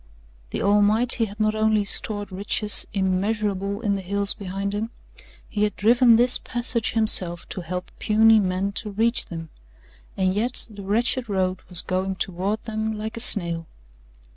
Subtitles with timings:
[0.49, 4.89] The Almighty had not only stored riches immeasurable in the hills behind him
[5.47, 9.49] He had driven this passage Himself to help puny man to reach them,
[10.17, 13.67] and yet the wretched road was going toward them like a snail.